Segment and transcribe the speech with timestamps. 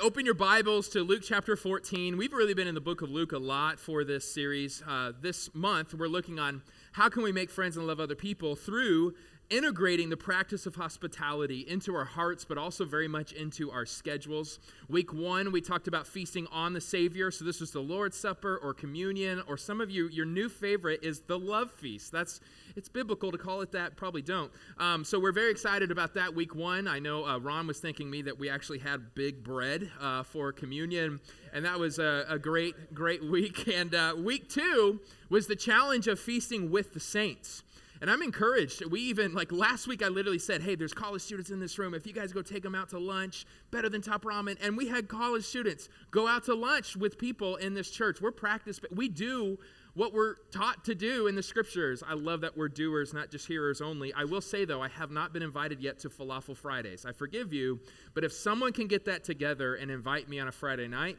[0.00, 2.16] Open your Bibles to Luke chapter 14.
[2.16, 4.80] We've really been in the book of Luke a lot for this series.
[4.86, 8.54] Uh, this month, we're looking on how can we make friends and love other people
[8.54, 9.14] through
[9.50, 14.58] integrating the practice of hospitality into our hearts, but also very much into our schedules.
[14.88, 17.30] Week one, we talked about feasting on the Savior.
[17.30, 21.00] So this was the Lord's Supper or communion, or some of you, your new favorite
[21.02, 22.12] is the love feast.
[22.12, 22.40] That's
[22.76, 23.96] it's biblical to call it that.
[23.96, 24.52] Probably don't.
[24.78, 26.34] Um, so we're very excited about that.
[26.34, 29.90] Week one, I know uh, Ron was thanking me that we actually had big bread
[30.00, 31.20] uh, for communion,
[31.52, 33.66] and that was a, a great, great week.
[33.66, 37.62] And uh, week two was the challenge of feasting with the saints.
[38.00, 38.84] And I'm encouraged.
[38.86, 41.94] We even, like last week, I literally said, hey, there's college students in this room.
[41.94, 44.56] If you guys go take them out to lunch, better than top ramen.
[44.62, 48.20] And we had college students go out to lunch with people in this church.
[48.20, 49.58] We're practice, we do
[49.94, 52.04] what we're taught to do in the scriptures.
[52.06, 54.12] I love that we're doers, not just hearers only.
[54.12, 57.04] I will say, though, I have not been invited yet to Falafel Fridays.
[57.04, 57.80] I forgive you,
[58.14, 61.18] but if someone can get that together and invite me on a Friday night,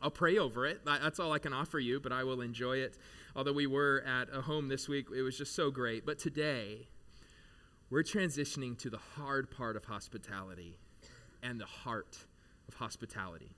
[0.00, 0.84] I'll pray over it.
[0.84, 2.98] That's all I can offer you, but I will enjoy it
[3.36, 6.06] although we were at a home this week, it was just so great.
[6.06, 6.88] But today,
[7.90, 10.78] we're transitioning to the hard part of hospitality
[11.42, 12.18] and the heart
[12.68, 13.56] of hospitality.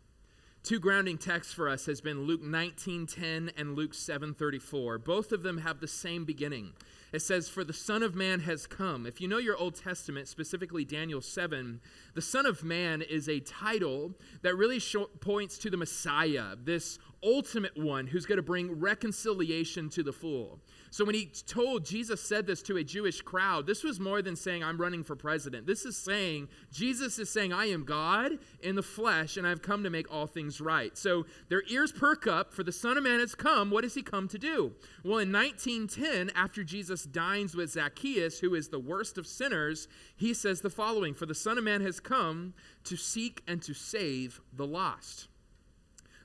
[0.63, 4.99] Two grounding texts for us has been Luke 19:10 and Luke 7:34.
[4.99, 6.73] Both of them have the same beginning.
[7.13, 9.07] It says, For the Son of Man has come.
[9.07, 11.81] If you know your Old Testament, specifically Daniel 7,
[12.15, 14.81] the Son of Man is a title that really
[15.21, 20.61] points to the Messiah, this ultimate one who's going to bring reconciliation to the fool.
[20.91, 24.37] So when he told, Jesus said this to a Jewish crowd, this was more than
[24.37, 25.67] saying, I'm running for president.
[25.67, 29.83] This is saying, Jesus is saying, I am God in the flesh, and I've come
[29.83, 30.97] to make all things right.
[30.97, 33.71] So their ears perk up, for the Son of Man has come.
[33.71, 34.73] What does he come to do?
[35.05, 40.33] Well, in 1910, after Jesus dines with Zacchaeus, who is the worst of sinners, he
[40.33, 44.41] says the following For the Son of Man has come to seek and to save
[44.53, 45.29] the lost.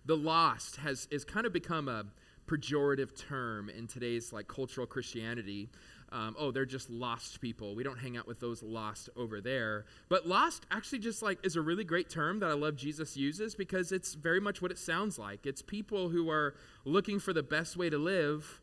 [0.06, 2.06] The lost has, has kind of become a
[2.48, 5.70] pejorative term in today's like cultural Christianity.
[6.12, 7.75] Um, oh, they're just lost people.
[7.75, 9.86] We don't hang out with those lost over there.
[10.09, 13.56] But lost actually just like is a really great term that I love Jesus uses
[13.56, 15.46] because it's very much what it sounds like.
[15.46, 18.62] It's people who are looking for the best way to live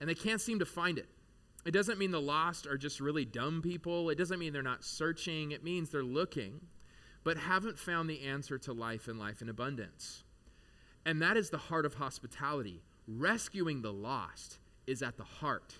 [0.00, 1.08] and they can't seem to find it.
[1.64, 4.10] It doesn't mean the lost are just really dumb people.
[4.10, 5.52] It doesn't mean they're not searching.
[5.52, 6.60] It means they're looking,
[7.22, 10.24] but haven't found the answer to life and life in abundance.
[11.04, 12.82] And that is the heart of hospitality.
[13.06, 15.76] Rescuing the lost is at the heart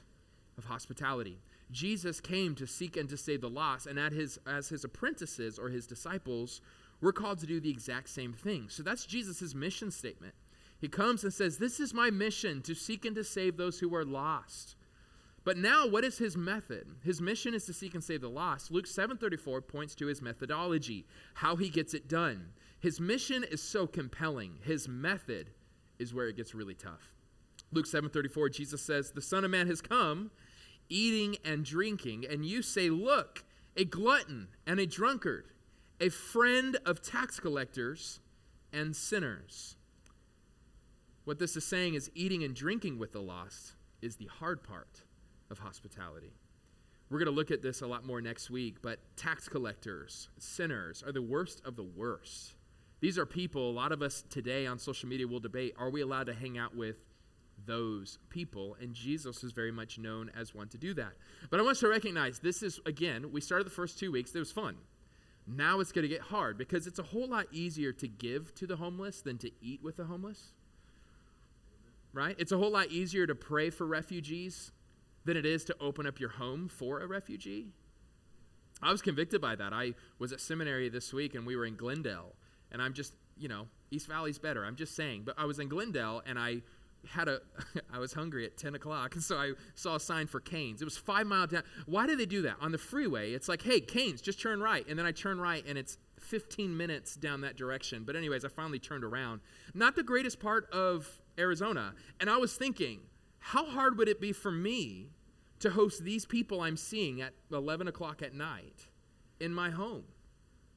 [0.57, 1.39] of hospitality.
[1.71, 5.59] Jesus came to seek and to save the lost, and at his, as his apprentices
[5.59, 6.61] or his disciples,
[7.01, 8.69] we're called to do the exact same thing.
[8.69, 10.35] So that's Jesus' mission statement.
[10.81, 13.95] He comes and says, This is my mission to seek and to save those who
[13.95, 14.77] are lost.
[15.45, 16.87] But now, what is his method?
[17.03, 18.71] His mission is to seek and save the lost.
[18.71, 22.53] Luke 7:34 points to his methodology, how he gets it done.
[22.81, 24.59] His mission is so compelling.
[24.63, 25.51] His method
[25.99, 27.13] is where it gets really tough.
[27.73, 30.31] Luke 7:34 Jesus says, "The Son of Man has come,
[30.89, 33.45] eating and drinking, and you say, look,
[33.77, 35.53] a glutton and a drunkard,
[36.01, 38.21] a friend of tax collectors
[38.73, 39.77] and sinners."
[41.25, 45.05] What this is saying is eating and drinking with the lost is the hard part
[45.51, 46.33] of hospitality.
[47.11, 51.03] We're going to look at this a lot more next week, but tax collectors, sinners,
[51.03, 52.55] are the worst of the worst.
[53.01, 56.03] These are people, a lot of us today on social media will debate are we
[56.03, 56.97] allowed to hang out with
[57.67, 58.77] those people?
[58.81, 61.13] And Jesus is very much known as one to do that.
[61.49, 64.35] But I want us to recognize this is, again, we started the first two weeks,
[64.35, 64.77] it was fun.
[65.47, 68.67] Now it's going to get hard because it's a whole lot easier to give to
[68.67, 70.53] the homeless than to eat with the homeless.
[72.13, 72.37] Right?
[72.39, 74.73] It's a whole lot easier to pray for refugees
[75.25, 77.69] than it is to open up your home for a refugee.
[78.83, 79.73] I was convicted by that.
[79.73, 82.35] I was at seminary this week and we were in Glendale.
[82.73, 84.65] And I'm just, you know, East Valley's better.
[84.65, 85.23] I'm just saying.
[85.25, 86.63] But I was in Glendale and I
[87.09, 87.41] had a,
[87.93, 89.15] I was hungry at 10 o'clock.
[89.15, 90.83] And so I saw a sign for Canes.
[90.83, 91.63] It was five miles down.
[91.87, 92.57] Why do they do that?
[92.61, 94.87] On the freeway, it's like, hey, Canes, just turn right.
[94.89, 98.05] And then I turn right and it's 15 minutes down that direction.
[98.05, 99.41] But, anyways, I finally turned around.
[99.75, 101.95] Not the greatest part of Arizona.
[102.21, 103.01] And I was thinking,
[103.39, 105.09] how hard would it be for me
[105.61, 108.89] to host these people I'm seeing at 11 o'clock at night
[109.41, 110.05] in my home?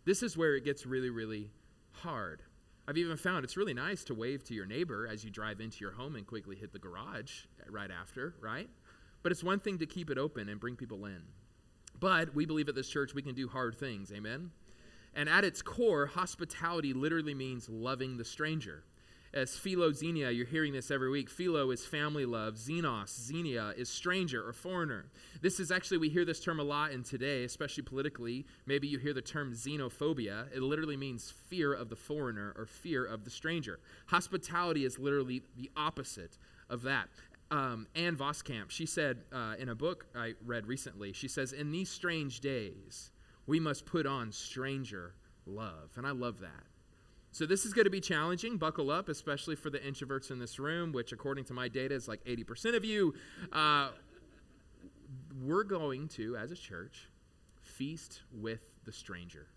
[0.06, 1.50] This is where it gets really, really
[1.94, 2.42] hard.
[2.88, 5.78] I've even found it's really nice to wave to your neighbor as you drive into
[5.80, 8.70] your home and quickly hit the garage right after, right?
[9.22, 11.22] But it's one thing to keep it open and bring people in.
[12.00, 14.52] But we believe at this church we can do hard things, amen?
[15.16, 18.84] And at its core, hospitality literally means loving the stranger.
[19.34, 20.36] As philoxenia.
[20.36, 21.30] You're hearing this every week.
[21.30, 22.56] Philo is family love.
[22.56, 25.06] Xenos, xenia is stranger or foreigner.
[25.42, 28.46] This is actually, we hear this term a lot in today, especially politically.
[28.66, 30.54] Maybe you hear the term xenophobia.
[30.56, 33.80] It literally means fear of the foreigner or fear of the stranger.
[34.08, 36.38] Hospitality is literally the opposite
[36.70, 37.10] of that.
[37.52, 41.72] Um, Ann Voskamp, she said uh, in a book I read recently, she says, In
[41.72, 43.12] these strange days,
[43.46, 45.16] we must put on stranger
[45.46, 45.92] love.
[45.98, 46.64] And I love that.
[47.34, 48.58] So this is going to be challenging.
[48.58, 52.08] Buckle up, especially for the introverts in this room, which, according to my data, is
[52.08, 53.16] like 80% of you.
[53.52, 53.90] Uh,
[55.44, 57.10] we're going to, as a church,
[57.60, 59.48] feast with the stranger.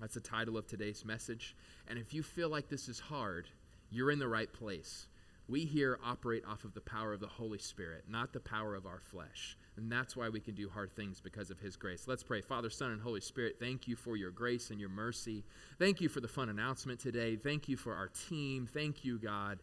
[0.00, 1.56] That's the title of today's message.
[1.88, 3.48] And if you feel like this is hard,
[3.90, 5.08] you're in the right place.
[5.48, 8.86] We here operate off of the power of the Holy Spirit, not the power of
[8.86, 9.58] our flesh.
[9.80, 12.04] And that's why we can do hard things because of His grace.
[12.06, 12.42] Let's pray.
[12.42, 15.42] Father, Son, and Holy Spirit, thank you for your grace and your mercy.
[15.78, 17.36] Thank you for the fun announcement today.
[17.36, 18.68] Thank you for our team.
[18.70, 19.58] Thank you, God,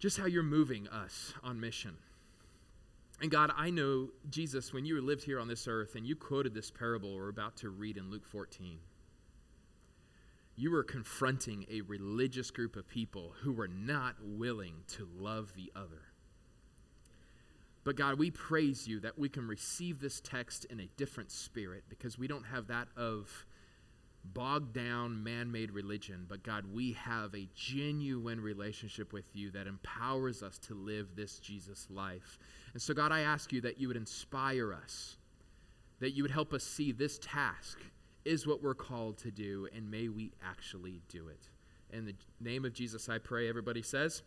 [0.00, 1.96] just how you're moving us on mission.
[3.20, 6.52] And God, I know, Jesus, when you lived here on this earth and you quoted
[6.52, 8.80] this parable we're about to read in Luke 14,
[10.56, 15.70] you were confronting a religious group of people who were not willing to love the
[15.76, 16.11] other.
[17.84, 21.84] But God, we praise you that we can receive this text in a different spirit
[21.88, 23.46] because we don't have that of
[24.24, 26.26] bogged down man made religion.
[26.28, 31.38] But God, we have a genuine relationship with you that empowers us to live this
[31.38, 32.38] Jesus life.
[32.72, 35.16] And so, God, I ask you that you would inspire us,
[36.00, 37.78] that you would help us see this task
[38.24, 41.48] is what we're called to do, and may we actually do it.
[41.92, 43.48] In the name of Jesus, I pray.
[43.48, 44.22] Everybody says,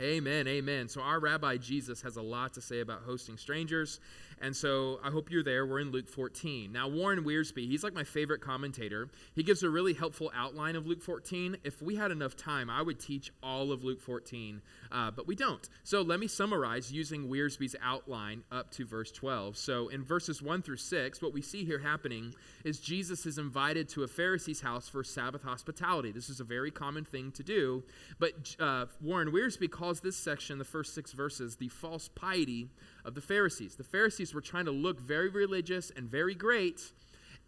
[0.00, 0.88] Amen, amen.
[0.88, 4.00] So, our Rabbi Jesus has a lot to say about hosting strangers.
[4.42, 5.64] And so, I hope you're there.
[5.64, 6.72] We're in Luke 14.
[6.72, 9.08] Now, Warren Wiersbe, he's like my favorite commentator.
[9.36, 11.58] He gives a really helpful outline of Luke 14.
[11.62, 14.60] If we had enough time, I would teach all of Luke 14,
[14.90, 15.68] uh, but we don't.
[15.84, 19.56] So, let me summarize using Wiersbe's outline up to verse 12.
[19.56, 22.34] So, in verses 1 through 6, what we see here happening
[22.64, 26.10] is Jesus is invited to a Pharisee's house for Sabbath hospitality.
[26.10, 27.84] This is a very common thing to do.
[28.18, 32.70] But uh, Warren Wiersbe calls this section, the first six verses, the false piety
[33.04, 33.76] of the Pharisees.
[33.76, 36.92] The Pharisees were trying to look very religious and very great,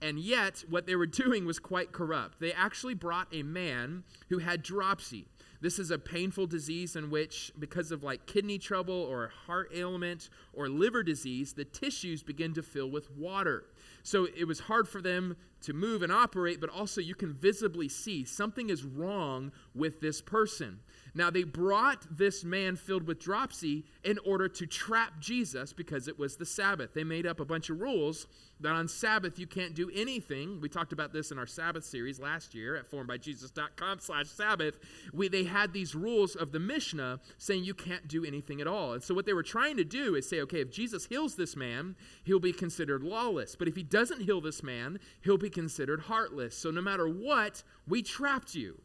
[0.00, 2.40] and yet what they were doing was quite corrupt.
[2.40, 5.26] They actually brought a man who had dropsy.
[5.60, 10.28] This is a painful disease in which, because of like kidney trouble or heart ailment
[10.52, 13.64] or liver disease, the tissues begin to fill with water.
[14.02, 17.88] So it was hard for them to move and operate, but also you can visibly
[17.88, 20.80] see something is wrong with this person.
[21.14, 26.18] Now, they brought this man filled with dropsy in order to trap Jesus because it
[26.18, 26.92] was the Sabbath.
[26.92, 28.26] They made up a bunch of rules
[28.60, 30.60] that on Sabbath you can't do anything.
[30.60, 34.78] We talked about this in our Sabbath series last year at formedbyjesus.com slash Sabbath.
[35.12, 38.94] They had these rules of the Mishnah saying you can't do anything at all.
[38.94, 41.56] And so what they were trying to do is say, okay, if Jesus heals this
[41.56, 41.94] man,
[42.24, 43.54] he'll be considered lawless.
[43.54, 46.56] But if he doesn't heal this man, he'll be considered heartless.
[46.56, 48.80] So no matter what, we trapped you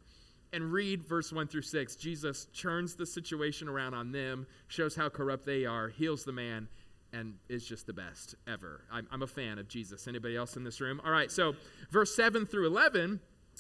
[0.54, 1.96] and read verse 1 through 6.
[1.96, 6.68] Jesus turns the situation around on them, shows how corrupt they are, heals the man,
[7.14, 8.82] and is just the best ever.
[8.92, 10.08] I'm, I'm, a fan of Jesus.
[10.08, 11.02] Anybody else in this room?
[11.04, 11.56] All right, so
[11.92, 13.20] verse 7 through 11.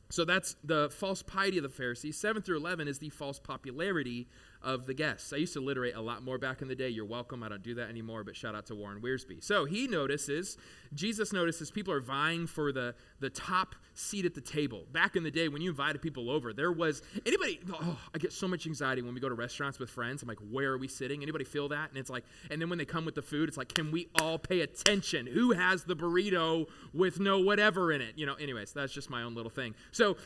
[0.09, 2.17] So that's the false piety of the Pharisees.
[2.17, 4.27] 7 through 11 is the false popularity
[4.61, 5.31] of the guests.
[5.31, 6.89] I used to literate a lot more back in the day.
[6.89, 7.43] You're welcome.
[7.43, 9.41] I don't do that anymore, but shout out to Warren Wiersbe.
[9.43, 10.57] So he notices,
[10.93, 14.85] Jesus notices people are vying for the, the top seat at the table.
[14.91, 18.33] Back in the day when you invited people over, there was anybody, oh, I get
[18.33, 20.23] so much anxiety when we go to restaurants with friends.
[20.23, 21.21] I'm like, where are we sitting?
[21.21, 21.89] Anybody feel that?
[21.89, 24.09] And it's like, and then when they come with the food, it's like, can we
[24.19, 25.25] all pay attention?
[25.25, 28.17] Who has the burrito with no whatever in it?
[28.17, 29.73] You know, anyways, that's just my own little thing.
[29.91, 30.17] So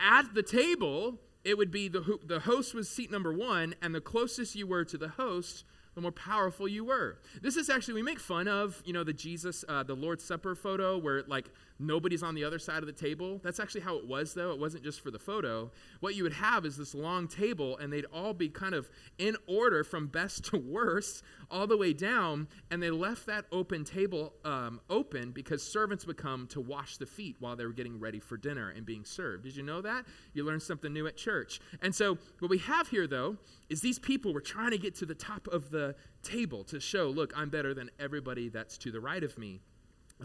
[0.00, 4.00] at the table, it would be the, the host was seat number one, and the
[4.00, 7.18] closest you were to the host, the more powerful you were.
[7.40, 10.54] This is actually, we make fun of, you know, the Jesus, uh, the Lord's Supper
[10.54, 11.50] photo where like
[11.82, 13.40] nobody's on the other side of the table.
[13.42, 14.52] That's actually how it was, though.
[14.52, 15.70] It wasn't just for the photo.
[16.00, 19.36] What you would have is this long table, and they'd all be kind of in
[19.46, 22.48] order from best to worst, all the way down.
[22.70, 27.06] And they left that open table um, open because servants would come to wash the
[27.06, 29.44] feet while they were getting ready for dinner and being served.
[29.44, 30.04] Did you know that?
[30.32, 31.60] You learned something new at church.
[31.82, 33.36] And so, what we have here, though,
[33.68, 35.81] is these people were trying to get to the top of the
[36.22, 39.60] table to show, look, I'm better than everybody that's to the right of me.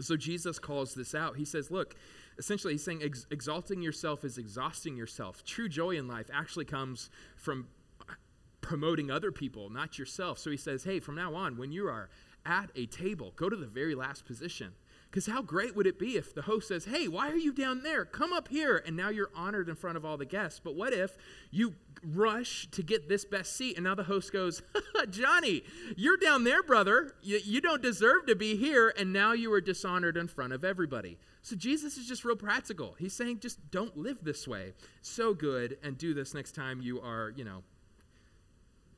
[0.00, 1.36] So Jesus calls this out.
[1.36, 1.96] He says, Look,
[2.38, 5.44] essentially, he's saying ex- exalting yourself is exhausting yourself.
[5.44, 7.66] True joy in life actually comes from
[8.60, 10.38] promoting other people, not yourself.
[10.38, 12.10] So he says, Hey, from now on, when you are
[12.46, 14.72] at a table, go to the very last position.
[15.10, 17.82] Because how great would it be if the host says, Hey, why are you down
[17.82, 18.04] there?
[18.04, 18.82] Come up here.
[18.86, 20.60] And now you're honored in front of all the guests.
[20.62, 21.16] But what if
[21.50, 21.74] you
[22.04, 24.62] rush to get this best seat and now the host goes,
[25.10, 25.62] Johnny,
[25.96, 27.14] you're down there, brother.
[27.22, 28.92] You, you don't deserve to be here.
[28.98, 31.16] And now you are dishonored in front of everybody.
[31.40, 32.94] So Jesus is just real practical.
[32.98, 34.74] He's saying, just don't live this way.
[35.00, 35.78] So good.
[35.82, 37.62] And do this next time you are, you know,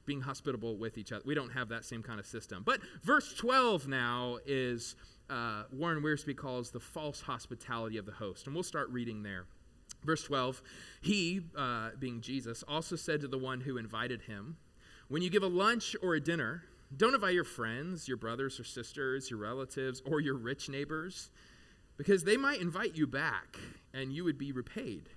[0.06, 1.22] being hospitable with each other.
[1.24, 2.64] We don't have that same kind of system.
[2.66, 4.96] But verse 12 now is
[5.30, 8.46] uh, Warren Wiersbe calls the false hospitality of the host.
[8.46, 9.46] And we'll start reading there.
[10.04, 10.60] Verse 12
[11.00, 14.56] He, uh, being Jesus, also said to the one who invited him,
[15.08, 16.64] When you give a lunch or a dinner,
[16.96, 21.30] don't invite your friends, your brothers or sisters, your relatives, or your rich neighbors,
[21.96, 23.56] because they might invite you back
[23.94, 25.10] and you would be repaid.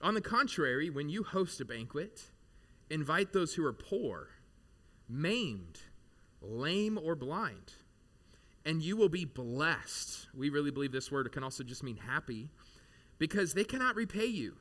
[0.00, 2.22] On the contrary, when you host a banquet,
[2.88, 4.28] invite those who are poor,
[5.08, 5.80] maimed,
[6.40, 7.72] lame, or blind
[8.64, 10.28] and you will be blessed.
[10.34, 12.50] We really believe this word can also just mean happy
[13.18, 14.56] because they cannot repay you.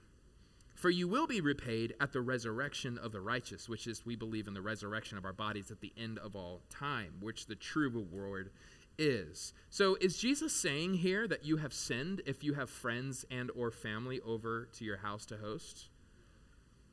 [0.75, 4.47] For you will be repaid at the resurrection of the righteous, which is, we believe,
[4.47, 7.89] in the resurrection of our bodies at the end of all time, which the true
[7.89, 8.51] reward
[8.97, 9.53] is.
[9.69, 13.71] So is Jesus saying here that you have sinned if you have friends and or
[13.71, 15.89] family over to your house to host?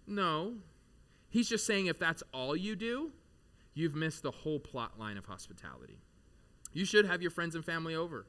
[0.06, 0.56] No.
[1.30, 3.12] He's just saying if that's all you do,
[3.74, 5.98] you've missed the whole plot line of hospitality.
[6.72, 8.26] You should have your friends and family over.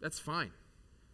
[0.00, 0.52] That's fine.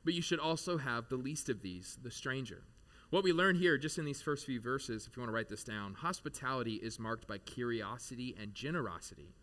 [0.05, 2.63] But you should also have the least of these, the stranger.
[3.11, 5.49] What we learn here, just in these first few verses, if you want to write
[5.49, 9.35] this down, hospitality is marked by curiosity and generosity,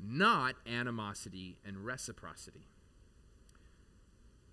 [0.00, 2.66] not animosity and reciprocity.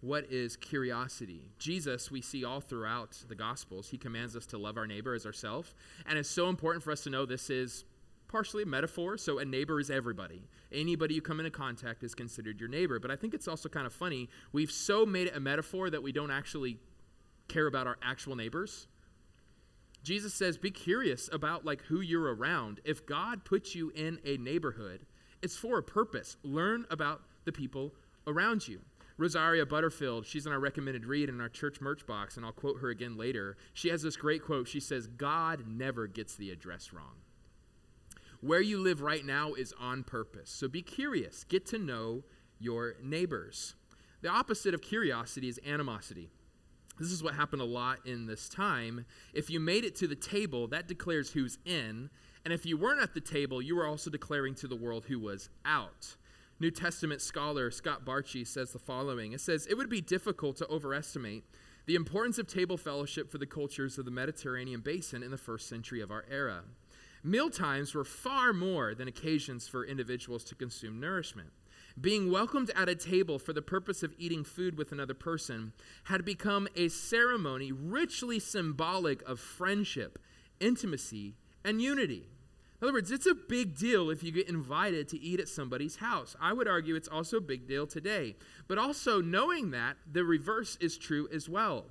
[0.02, 1.50] What is curiosity?
[1.58, 5.26] Jesus, we see all throughout the Gospels, he commands us to love our neighbor as
[5.26, 5.74] ourselves.
[6.06, 7.86] And it's so important for us to know this is
[8.34, 9.16] partially a metaphor.
[9.16, 10.50] So a neighbor is everybody.
[10.72, 13.00] Anybody you come into contact is considered your neighbor.
[13.00, 14.28] But I think it's also kind of funny.
[14.52, 16.80] We've so made it a metaphor that we don't actually
[17.48, 18.88] care about our actual neighbors.
[20.02, 22.82] Jesus says, be curious about like who you're around.
[22.84, 25.06] If God puts you in a neighborhood,
[25.44, 26.36] it's for a purpose.
[26.42, 27.94] Learn about the people
[28.26, 28.82] around you.
[29.20, 32.80] Rosaria Butterfield, she's in our recommended read in our church merch box, and I'll quote
[32.80, 33.58] her again later.
[33.74, 34.68] She has this great quote.
[34.68, 37.23] She says, God never gets the address wrong.
[38.44, 40.50] Where you live right now is on purpose.
[40.50, 42.26] So be curious, get to know
[42.60, 43.76] your neighbors.
[44.22, 46.30] The opposite of curiosity is animosity.
[47.00, 49.06] This is what happened a lot in this time.
[49.34, 52.10] If you made it to the table, that declares who's in.
[52.44, 55.20] And if you weren't at the table, you were also declaring to the world who
[55.20, 56.18] was out.
[56.60, 60.68] New Testament scholar Scott Bartchy says the following It says, It would be difficult to
[60.68, 61.46] overestimate
[61.86, 65.70] the importance of table fellowship for the cultures of the Mediterranean basin in the first
[65.70, 66.64] century of our era.
[67.24, 71.52] Mealtimes were far more than occasions for individuals to consume nourishment.
[72.00, 75.72] Being welcomed at a table for the purpose of eating food with another person
[76.06, 80.20] had become a ceremony richly symbolic of friendship,
[80.60, 82.28] intimacy, and unity.
[82.82, 85.98] In other words, it's a big deal if you get invited to eat at somebody's
[85.98, 86.36] house.
[86.42, 88.36] I would argue it's also a big deal today.
[88.68, 91.86] But also, knowing that, the reverse is true as well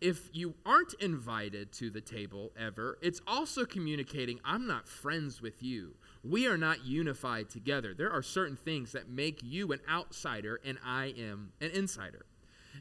[0.00, 5.62] if you aren't invited to the table ever, it's also communicating, I'm not friends with
[5.62, 5.94] you.
[6.22, 7.94] We are not unified together.
[7.94, 12.26] There are certain things that make you an outsider, and I am an insider.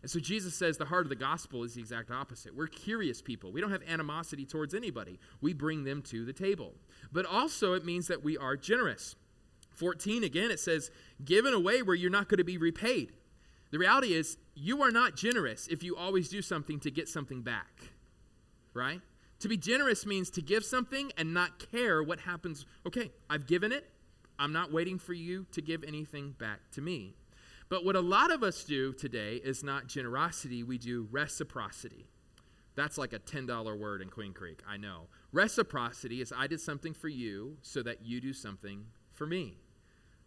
[0.02, 2.56] And so Jesus says the heart of the gospel is the exact opposite.
[2.56, 3.52] We're curious people.
[3.52, 6.74] We don't have animosity towards anybody, we bring them to the table.
[7.12, 9.16] But also, it means that we are generous.
[9.76, 10.92] 14, again, it says,
[11.24, 13.14] given away where you're not going to be repaid.
[13.72, 17.42] The reality is, you are not generous if you always do something to get something
[17.42, 17.90] back,
[18.74, 19.02] right?
[19.40, 22.66] To be generous means to give something and not care what happens.
[22.86, 23.90] Okay, I've given it.
[24.40, 27.16] I'm not waiting for you to give anything back to me.
[27.70, 32.08] But what a lot of us do today is not generosity, we do reciprocity.
[32.76, 35.08] That's like a $10 word in Queen Creek, I know.
[35.32, 39.58] Reciprocity is I did something for you so that you do something for me.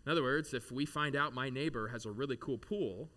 [0.04, 3.09] In other words, if we find out my neighbor has a really cool pool,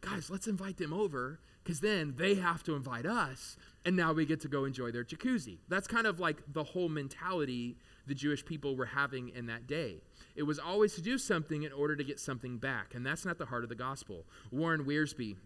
[0.00, 4.24] guys, let's invite them over because then they have to invite us, and now we
[4.24, 5.58] get to go enjoy their jacuzzi.
[5.68, 7.76] That's kind of like the whole mentality
[8.06, 10.00] the Jewish people were having in that day.
[10.34, 13.38] It was always to do something in order to get something back, and that's not
[13.38, 14.24] the heart of the gospel.
[14.50, 15.36] Warren Wiersbe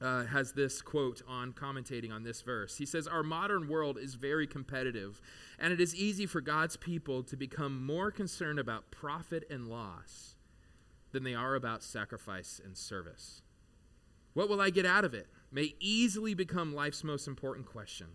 [0.00, 2.76] uh, has this quote on commentating on this verse.
[2.78, 5.20] He says, Our modern world is very competitive,
[5.58, 10.36] and it is easy for God's people to become more concerned about profit and loss
[11.10, 13.42] than they are about sacrifice and service.
[14.34, 15.26] What will I get out of it?
[15.50, 18.08] May easily become life's most important question.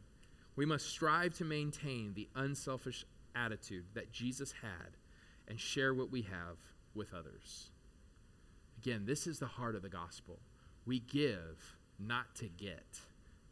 [0.56, 3.06] We must strive to maintain the unselfish
[3.36, 4.98] attitude that Jesus had
[5.48, 6.58] and share what we have
[6.94, 7.72] with others.
[8.78, 10.40] Again, this is the heart of the gospel.
[10.86, 13.00] We give not to get,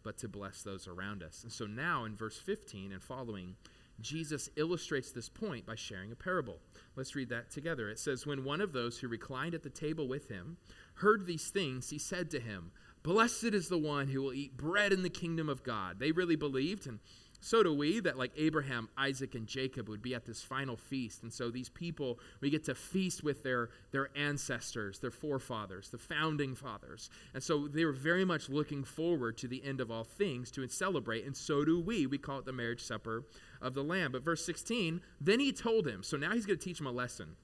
[0.04, 1.44] but to bless those around us.
[1.44, 3.56] And so now in verse 15 and following,
[4.02, 6.60] Jesus illustrates this point by sharing a parable.
[6.96, 7.90] Let's read that together.
[7.90, 10.58] It says, When one of those who reclined at the table with him
[10.96, 12.72] heard these things, he said to him,
[13.04, 16.00] Blessed is the one who will eat bread in the kingdom of God.
[16.00, 17.00] They really believed, and
[17.44, 21.24] so do we, that like Abraham, Isaac, and Jacob would be at this final feast.
[21.24, 25.98] And so these people, we get to feast with their, their ancestors, their forefathers, the
[25.98, 27.10] founding fathers.
[27.34, 30.68] And so they were very much looking forward to the end of all things to
[30.68, 31.26] celebrate.
[31.26, 32.06] And so do we.
[32.06, 33.26] We call it the marriage supper
[33.60, 34.12] of the Lamb.
[34.12, 36.92] But verse 16, then he told him, so now he's going to teach him a
[36.92, 37.38] lesson.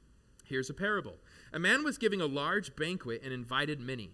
[0.45, 1.15] Here's a parable.
[1.51, 4.11] A man was giving a large banquet and invited many.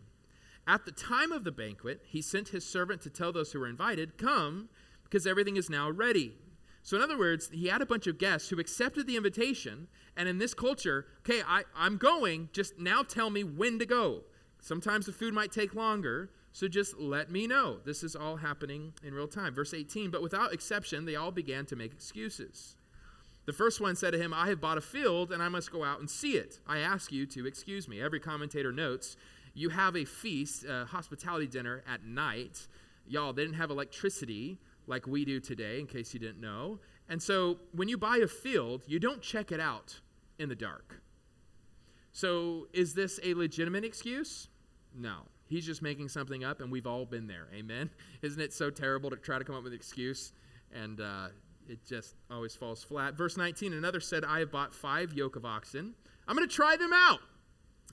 [0.65, 3.67] At the time of the banquet, he sent his servant to tell those who were
[3.67, 4.69] invited, Come
[5.03, 6.33] because everything is now ready.
[6.81, 9.87] So, in other words, he had a bunch of guests who accepted the invitation.
[10.17, 14.23] And in this culture, okay, I, I'm going, just now tell me when to go.
[14.59, 17.79] Sometimes the food might take longer, so just let me know.
[17.85, 19.55] This is all happening in real time.
[19.55, 22.75] Verse 18, but without exception, they all began to make excuses.
[23.45, 25.83] The first one said to him, I have bought a field and I must go
[25.83, 26.59] out and see it.
[26.67, 28.01] I ask you to excuse me.
[28.01, 29.17] Every commentator notes
[29.53, 32.67] you have a feast, a hospitality dinner at night.
[33.05, 36.79] Y'all, they didn't have electricity like we do today, in case you didn't know.
[37.09, 39.99] And so when you buy a field, you don't check it out
[40.39, 41.01] in the dark.
[42.11, 44.47] So is this a legitimate excuse?
[44.95, 45.23] No.
[45.47, 47.47] He's just making something up, and we've all been there.
[47.53, 47.89] Amen?
[48.21, 50.31] Isn't it so terrible to try to come up with an excuse
[50.73, 51.27] and uh,
[51.67, 53.15] it just always falls flat?
[53.15, 55.93] Verse 19 Another said, I have bought five yoke of oxen.
[56.27, 57.19] I'm going to try them out.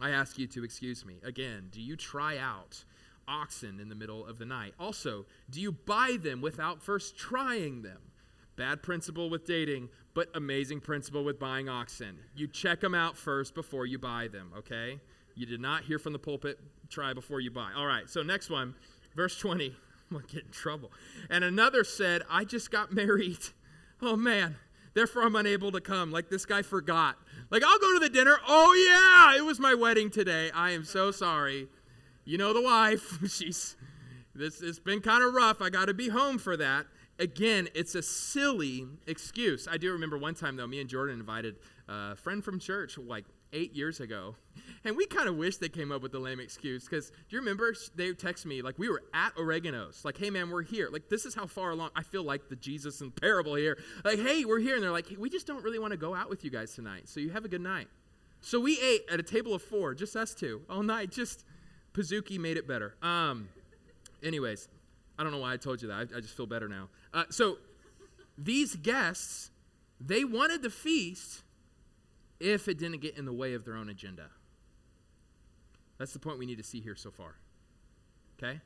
[0.00, 1.16] I ask you to excuse me.
[1.24, 2.84] Again, do you try out
[3.28, 4.74] oxen in the middle of the night?
[4.78, 7.98] Also, do you buy them without first trying them?
[8.56, 12.18] Bad principle with dating, but amazing principle with buying oxen.
[12.34, 15.00] You check them out first before you buy them, okay?
[15.34, 16.58] You did not hear from the pulpit,
[16.88, 17.70] try before you buy.
[17.74, 18.74] All right, so next one,
[19.14, 19.74] verse 20.
[20.10, 20.90] I'm going to get in trouble.
[21.30, 23.38] And another said, I just got married.
[24.02, 24.56] Oh man,
[24.94, 26.10] therefore I'm unable to come.
[26.10, 27.16] Like this guy forgot.
[27.50, 28.38] Like, I'll go to the dinner.
[28.46, 30.50] Oh yeah, it was my wedding today.
[30.52, 31.68] I am so sorry
[32.24, 33.18] you know the wife.
[33.30, 33.76] She's
[34.34, 35.60] this it's been kind of rough.
[35.60, 36.86] I got to be home for that.
[37.18, 39.68] Again, it's a silly excuse.
[39.70, 41.56] I do remember one time though, me and Jordan invited
[41.88, 44.36] a friend from church like eight years ago,
[44.84, 47.38] and we kind of wish they came up with the lame excuse because do you
[47.40, 50.88] remember they text me like we were at Oregano's, like, hey man, we're here.
[50.90, 53.76] Like this is how far along I feel like the Jesus and parable here.
[54.04, 56.14] Like, hey, we're here, and they're like, hey, we just don't really want to go
[56.14, 57.08] out with you guys tonight.
[57.08, 57.88] So you have a good night.
[58.40, 61.44] So we ate at a table of four, just us two, all night, just
[61.92, 62.94] Pizookie made it better.
[63.02, 63.48] Um,
[64.22, 64.68] anyways,
[65.18, 65.94] I don't know why I told you that.
[65.94, 66.88] I, I just feel better now.
[67.12, 67.58] Uh, so
[68.38, 69.50] these guests,
[70.00, 71.42] they wanted the feast
[72.38, 74.30] if it didn't get in the way of their own agenda.
[75.98, 77.34] That's the point we need to see here so far.
[78.38, 78.60] Okay?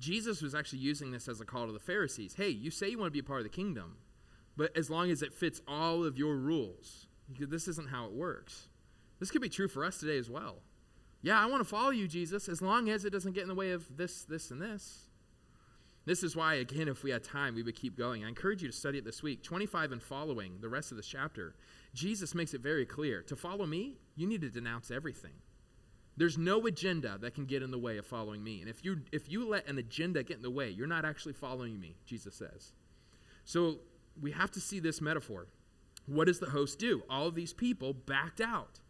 [0.00, 2.34] Jesus was actually using this as a call to the Pharisees.
[2.36, 3.98] Hey, you say you want to be a part of the kingdom,
[4.56, 7.06] but as long as it fits all of your rules,
[7.38, 8.68] this isn't how it works.
[9.20, 10.56] This could be true for us today as well.
[11.22, 13.54] Yeah, I want to follow you, Jesus, as long as it doesn't get in the
[13.54, 15.08] way of this, this, and this.
[16.04, 18.24] This is why, again, if we had time, we would keep going.
[18.24, 19.42] I encourage you to study it this week.
[19.42, 21.54] 25 and following, the rest of this chapter,
[21.92, 23.22] Jesus makes it very clear.
[23.22, 25.34] To follow me, you need to denounce everything.
[26.16, 28.60] There's no agenda that can get in the way of following me.
[28.60, 31.34] And if you, if you let an agenda get in the way, you're not actually
[31.34, 32.72] following me, Jesus says.
[33.44, 33.78] So
[34.20, 35.46] we have to see this metaphor.
[36.06, 37.02] What does the host do?
[37.10, 38.80] All of these people backed out.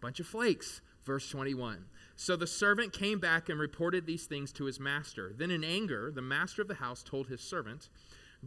[0.00, 0.82] Bunch of flakes.
[1.06, 1.84] Verse 21.
[2.16, 5.32] So the servant came back and reported these things to his master.
[5.36, 7.88] Then, in anger, the master of the house told his servant,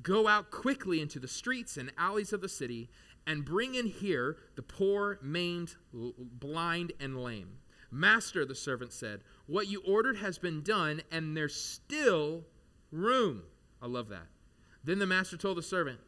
[0.04, 2.90] Go out quickly into the streets and alleys of the city
[3.26, 7.60] and bring in here the poor, maimed, blind, and lame.
[7.92, 12.44] Master, the servant said, What you ordered has been done, and there's still
[12.92, 13.44] room.
[13.82, 14.28] I love that.
[14.84, 16.00] Then the master told the servant,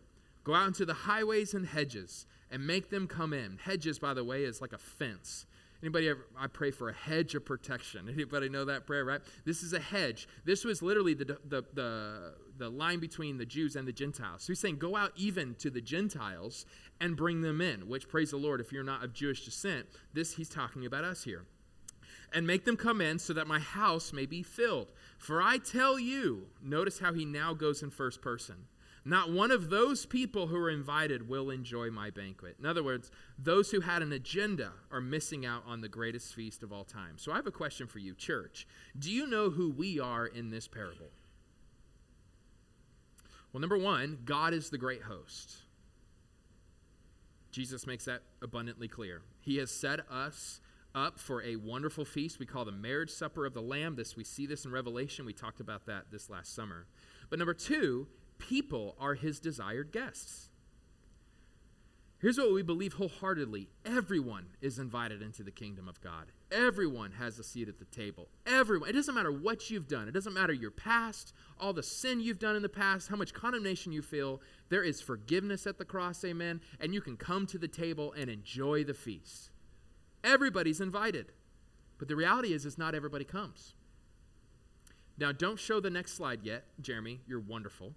[0.44, 3.60] Go out into the highways and hedges and make them come in.
[3.64, 5.46] Hedges, by the way, is like a fence.
[5.84, 8.08] Anybody ever, I pray for a hedge of protection.
[8.14, 9.22] Anybody know that prayer, right?
[9.46, 10.28] This is a hedge.
[10.46, 14.44] This was literally the, the, the, the line between the Jews and the Gentiles.
[14.44, 16.66] So he's saying, go out even to the Gentiles
[17.00, 20.36] and bring them in, which, praise the Lord, if you're not of Jewish descent, this
[20.36, 21.46] he's talking about us here.
[22.34, 24.88] And make them come in so that my house may be filled.
[25.18, 28.68] For I tell you, notice how he now goes in first person.
[29.04, 32.58] Not one of those people who are invited will enjoy my banquet.
[32.60, 36.62] In other words, those who had an agenda are missing out on the greatest feast
[36.62, 37.18] of all time.
[37.18, 38.68] So I have a question for you, church.
[38.98, 41.10] Do you know who we are in this parable?
[43.52, 45.56] Well, number one, God is the great host.
[47.50, 49.24] Jesus makes that abundantly clear.
[49.42, 50.62] He has set us
[50.94, 54.26] up for a wonderful feast we call the marriage supper of the lamb this we
[54.26, 56.86] see this in revelation we talked about that this last summer
[57.30, 58.06] but number two
[58.50, 60.50] people are his desired guests
[62.20, 67.40] here's what we believe wholeheartedly everyone is invited into the kingdom of god everyone has
[67.40, 70.54] a seat at the table everyone it doesn't matter what you've done it doesn't matter
[70.54, 74.42] your past all the sin you've done in the past how much condemnation you feel
[74.70, 78.30] there is forgiveness at the cross amen and you can come to the table and
[78.30, 79.52] enjoy the feast
[80.24, 81.32] Everybody's invited.
[81.98, 83.74] But the reality is, is not everybody comes.
[85.18, 87.22] Now, don't show the next slide yet, Jeremy.
[87.28, 87.94] You're wonderful.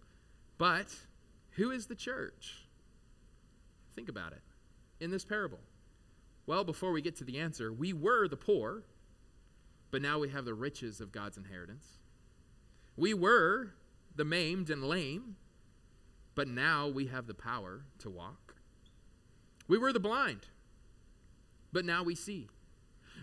[0.59, 0.95] But
[1.53, 2.67] who is the church?
[3.95, 4.43] Think about it
[5.01, 5.61] in this parable.
[6.47, 8.83] Well, before we get to the answer, we were the poor,
[9.91, 11.99] but now we have the riches of God's inheritance.
[12.97, 13.75] We were
[14.15, 15.37] the maimed and lame,
[16.35, 18.57] but now we have the power to walk.
[19.67, 20.47] We were the blind,
[21.73, 22.49] but now we see.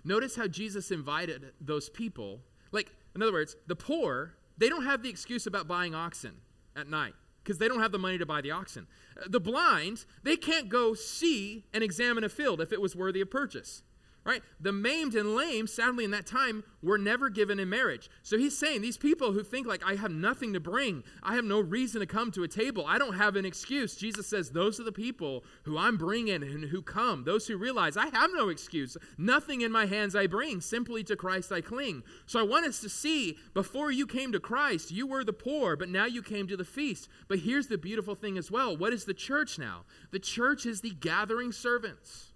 [0.03, 2.41] Notice how Jesus invited those people.
[2.71, 6.37] Like, in other words, the poor, they don't have the excuse about buying oxen
[6.75, 8.87] at night because they don't have the money to buy the oxen.
[9.27, 13.29] The blind, they can't go see and examine a field if it was worthy of
[13.29, 13.83] purchase
[14.23, 14.43] right?
[14.59, 18.09] The maimed and lame, sadly, in that time, were never given in marriage.
[18.21, 21.45] So he's saying these people who think, like, I have nothing to bring, I have
[21.45, 23.95] no reason to come to a table, I don't have an excuse.
[23.95, 27.97] Jesus says, Those are the people who I'm bringing and who come, those who realize
[27.97, 28.95] I have no excuse.
[29.17, 32.03] Nothing in my hands I bring, simply to Christ I cling.
[32.27, 35.75] So I want us to see before you came to Christ, you were the poor,
[35.75, 37.09] but now you came to the feast.
[37.27, 39.85] But here's the beautiful thing as well what is the church now?
[40.11, 42.30] The church is the gathering servants.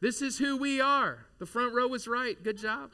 [0.00, 1.26] This is who we are.
[1.38, 2.42] The front row was right.
[2.42, 2.90] Good job.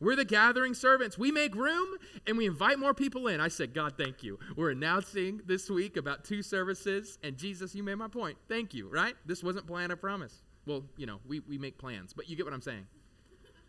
[0.00, 1.18] We're the gathering servants.
[1.18, 1.86] We make room
[2.26, 3.38] and we invite more people in.
[3.38, 4.38] I said, God, thank you.
[4.56, 8.38] We're announcing this week about two services, and Jesus, you made my point.
[8.48, 9.14] Thank you, right?
[9.26, 10.42] This wasn't planned, I promise.
[10.66, 12.86] Well, you know, we, we make plans, but you get what I'm saying.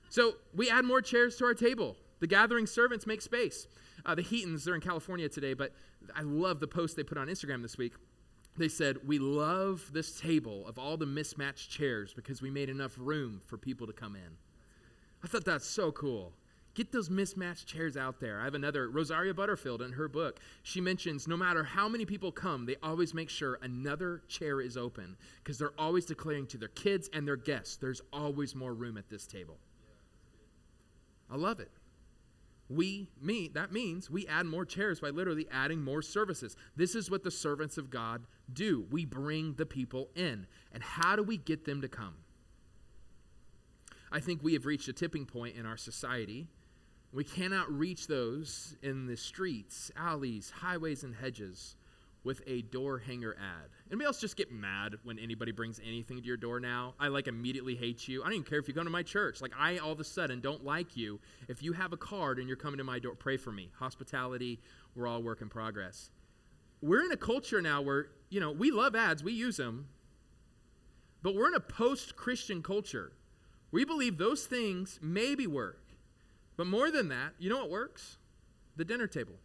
[0.09, 1.97] So we add more chairs to our table.
[2.21, 3.67] The gathering servants make space.
[4.05, 5.73] Uh, the Heatons, they're in California today, but
[6.15, 7.93] I love the post they put on Instagram this week
[8.57, 12.95] they said, We love this table of all the mismatched chairs because we made enough
[12.97, 14.37] room for people to come in.
[15.23, 16.33] I thought that's so cool.
[16.73, 18.39] Get those mismatched chairs out there.
[18.39, 20.39] I have another, Rosaria Butterfield, in her book.
[20.63, 24.77] She mentions no matter how many people come, they always make sure another chair is
[24.77, 28.97] open because they're always declaring to their kids and their guests, there's always more room
[28.97, 29.57] at this table.
[31.29, 31.71] I love it
[32.75, 36.55] we meet that means we add more chairs by literally adding more services.
[36.75, 38.85] This is what the servants of god do.
[38.89, 40.47] We bring the people in.
[40.71, 42.15] And how do we get them to come?
[44.11, 46.47] I think we have reached a tipping point in our society.
[47.13, 51.75] We cannot reach those in the streets alleys highways and hedges
[52.23, 53.69] with a door hanger ad.
[53.89, 56.93] Anybody else just get mad when anybody brings anything to your door now?
[56.99, 58.21] I like immediately hate you.
[58.21, 59.41] I don't even care if you come to my church.
[59.41, 62.47] Like I all of a sudden don't like you if you have a card and
[62.47, 63.15] you're coming to my door.
[63.15, 63.71] Pray for me.
[63.79, 64.59] Hospitality,
[64.95, 66.11] we're all work in progress.
[66.81, 69.87] We're in a culture now where, you know, we love ads, we use them.
[71.23, 73.13] But we're in a post-Christian culture.
[73.71, 75.83] We believe those things maybe work.
[76.57, 78.17] But more than that, you know what works?
[78.75, 79.35] The dinner table.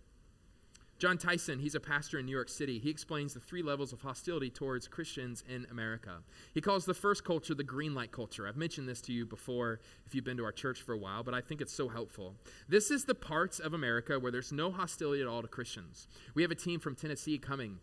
[0.98, 2.78] Jon Tyson, he's a pastor in New York City.
[2.78, 6.22] He explains the three levels of hostility towards Christians in America.
[6.54, 8.48] He calls the first culture the green light culture.
[8.48, 11.22] I've mentioned this to you before if you've been to our church for a while,
[11.22, 12.34] but I think it's so helpful.
[12.66, 16.08] This is the parts of America where there's no hostility at all to Christians.
[16.34, 17.78] We have a team from Tennessee coming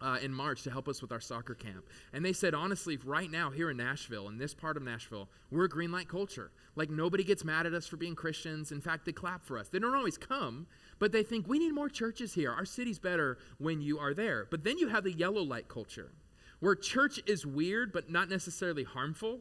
[0.00, 1.84] uh, in March to help us with our soccer camp.
[2.12, 5.64] And they said, honestly, right now here in Nashville, in this part of Nashville, we're
[5.64, 6.50] a green light culture.
[6.74, 8.72] Like nobody gets mad at us for being Christians.
[8.72, 9.68] In fact, they clap for us.
[9.68, 10.66] They don't always come,
[11.00, 12.52] but they think we need more churches here.
[12.52, 14.46] Our city's better when you are there.
[14.48, 16.12] But then you have the yellow light culture,
[16.60, 19.40] where church is weird but not necessarily harmful.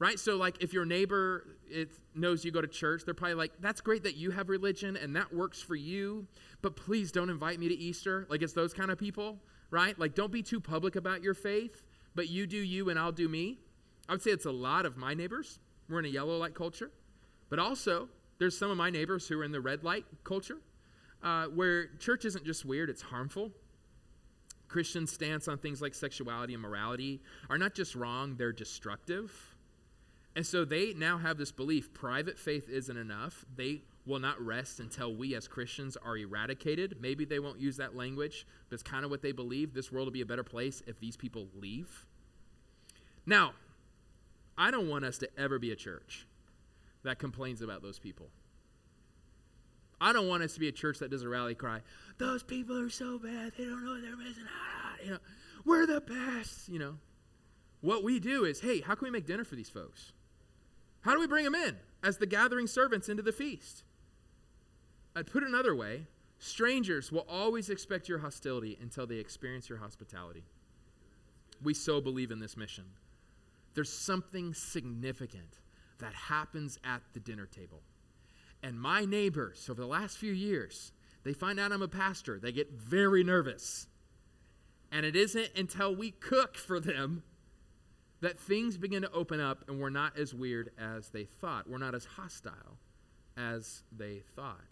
[0.00, 0.18] Right?
[0.18, 3.80] So, like, if your neighbor it knows you go to church, they're probably like, that's
[3.80, 6.26] great that you have religion and that works for you,
[6.62, 8.26] but please don't invite me to Easter.
[8.28, 9.38] Like, it's those kind of people
[9.74, 9.98] right?
[9.98, 11.82] Like, don't be too public about your faith,
[12.14, 13.58] but you do you and I'll do me.
[14.08, 15.58] I would say it's a lot of my neighbors.
[15.88, 16.92] We're in a yellow light culture.
[17.50, 20.58] But also, there's some of my neighbors who are in the red light culture,
[21.24, 23.50] uh, where church isn't just weird, it's harmful.
[24.68, 29.56] Christians' stance on things like sexuality and morality are not just wrong, they're destructive.
[30.36, 33.44] And so they now have this belief private faith isn't enough.
[33.56, 36.96] They will not rest until we as Christians are eradicated.
[37.00, 39.72] Maybe they won't use that language, but it's kind of what they believe.
[39.72, 42.04] This world will be a better place if these people leave.
[43.24, 43.54] Now,
[44.58, 46.26] I don't want us to ever be a church
[47.02, 48.28] that complains about those people.
[50.00, 51.80] I don't want us to be a church that does a rally cry.
[52.18, 53.52] Those people are so bad.
[53.56, 55.04] They don't know what they're missing out.
[55.04, 55.18] You know,
[55.64, 56.68] we're the best.
[56.68, 56.94] You know,
[57.80, 60.12] what we do is, hey, how can we make dinner for these folks?
[61.02, 63.84] How do we bring them in as the gathering servants into the feast?
[65.14, 66.06] I'd put it another way
[66.38, 70.44] strangers will always expect your hostility until they experience your hospitality.
[71.62, 72.84] We so believe in this mission.
[73.74, 75.60] There's something significant
[75.98, 77.80] that happens at the dinner table.
[78.64, 82.38] And my neighbors, over the last few years, they find out I'm a pastor.
[82.38, 83.88] They get very nervous.
[84.90, 87.24] And it isn't until we cook for them
[88.22, 91.68] that things begin to open up and we're not as weird as they thought.
[91.68, 92.78] We're not as hostile
[93.36, 94.64] as they thought.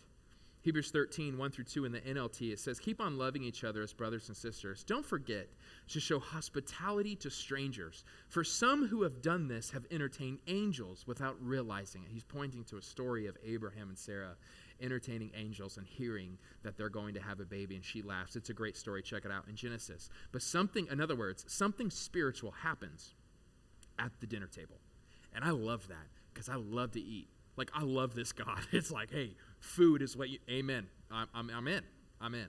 [0.62, 3.83] Hebrews 13, 1 through 2 in the NLT, it says, Keep on loving each other
[3.83, 4.85] as brothers and sisters.
[4.85, 5.48] Don't forget
[5.88, 8.05] to show hospitality to strangers.
[8.29, 12.11] For some who have done this have entertained angels without realizing it.
[12.12, 14.37] He's pointing to a story of Abraham and Sarah
[14.81, 18.37] entertaining angels and hearing that they're going to have a baby, and she laughs.
[18.37, 19.03] It's a great story.
[19.03, 20.11] Check it out in Genesis.
[20.31, 23.14] But something, in other words, something spiritual happens
[23.98, 24.79] at the dinner table.
[25.35, 27.29] And I love that because I love to eat.
[27.57, 28.61] Like, I love this God.
[28.72, 30.87] It's like, hey, food is what you, amen.
[31.11, 31.83] I'm, I'm, in.
[32.20, 32.48] I'm in.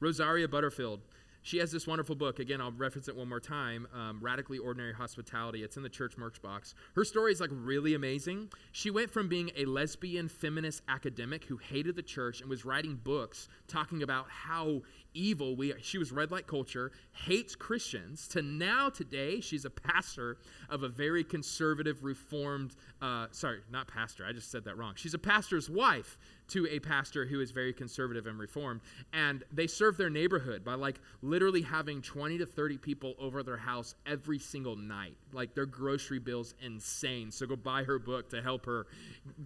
[0.00, 1.00] Rosaria Butterfield
[1.42, 2.38] she has this wonderful book.
[2.38, 5.62] Again, I'll reference it one more time um, Radically Ordinary Hospitality.
[5.62, 6.74] It's in the church merch box.
[6.94, 8.50] Her story is like really amazing.
[8.72, 12.96] She went from being a lesbian feminist academic who hated the church and was writing
[13.02, 14.82] books talking about how
[15.14, 15.78] evil we are.
[15.80, 20.36] She was red light culture, hates Christians, to now today she's a pastor
[20.68, 24.94] of a very conservative, reformed, uh, sorry, not pastor, I just said that wrong.
[24.96, 26.18] She's a pastor's wife
[26.50, 28.80] to a pastor who is very conservative and reformed.
[29.12, 33.56] And they serve their neighborhood by like literally having 20 to 30 people over their
[33.56, 35.16] house every single night.
[35.32, 37.30] Like their grocery bill's insane.
[37.30, 38.86] So go buy her book to help her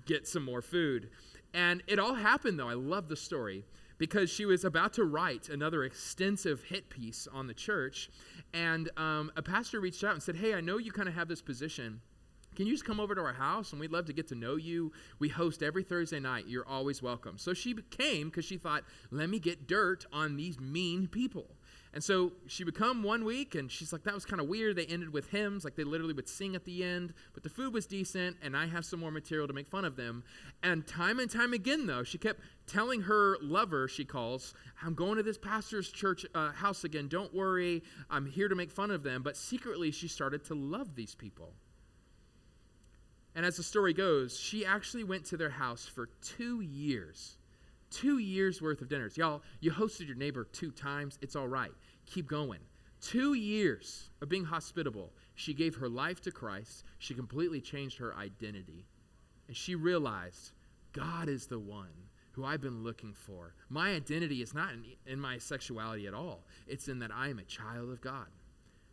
[0.07, 1.11] get some more food.
[1.53, 2.69] And it all happened though.
[2.69, 3.65] I love the story
[3.99, 8.11] because she was about to write another extensive hit piece on the church.
[8.53, 11.29] And um, a pastor reached out and said, Hey, I know you kind of have
[11.29, 12.01] this position
[12.55, 14.57] can you just come over to our house and we'd love to get to know
[14.57, 14.93] you?
[15.19, 16.47] We host every Thursday night.
[16.47, 17.39] You're always welcome.
[17.39, 21.47] So she came because she thought, let me get dirt on these mean people.
[21.95, 24.75] And so she would come one week and she's like, that was kind of weird.
[24.75, 27.73] They ended with hymns, like they literally would sing at the end, but the food
[27.73, 30.25] was decent and I have some more material to make fun of them.
[30.65, 35.19] And time and time again, though, she kept telling her lover, she calls, I'm going
[35.19, 37.07] to this pastor's church uh, house again.
[37.07, 37.85] Don't worry.
[38.11, 39.23] I'm here to make fun of them.
[39.23, 41.53] But secretly, she started to love these people.
[43.35, 47.37] And as the story goes, she actually went to their house for two years.
[47.91, 49.17] Two years worth of dinners.
[49.17, 51.19] Y'all, you hosted your neighbor two times.
[51.21, 51.73] It's all right.
[52.07, 52.61] Keep going.
[53.01, 55.13] Two years of being hospitable.
[55.35, 56.85] She gave her life to Christ.
[56.99, 58.87] She completely changed her identity.
[59.49, 60.53] And she realized
[60.93, 61.91] God is the one
[62.33, 63.55] who I've been looking for.
[63.69, 67.39] My identity is not in, in my sexuality at all, it's in that I am
[67.39, 68.27] a child of God.